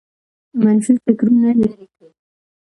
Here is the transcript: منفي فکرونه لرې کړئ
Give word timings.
منفي 0.63 0.93
فکرونه 1.03 1.49
لرې 1.61 1.87
کړئ 1.95 2.11